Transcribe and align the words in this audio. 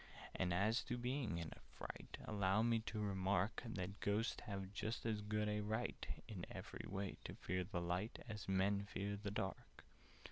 "And 0.33 0.51
as 0.51 0.81
to 0.85 0.97
being 0.97 1.37
in 1.37 1.49
a 1.55 1.59
fright, 1.77 2.17
Allow 2.25 2.63
me 2.63 2.79
to 2.87 2.99
remark 2.99 3.61
That 3.63 3.99
Ghosts 3.99 4.41
have 4.47 4.73
just 4.73 5.05
as 5.05 5.21
good 5.21 5.47
a 5.47 5.59
right 5.61 6.07
In 6.27 6.43
every 6.49 6.87
way, 6.89 7.17
to 7.23 7.35
fear 7.35 7.63
the 7.63 7.81
light, 7.81 8.17
As 8.27 8.49
Men 8.49 8.79
to 8.79 8.85
fear 8.85 9.15
the 9.21 9.29
dark." 9.29 9.83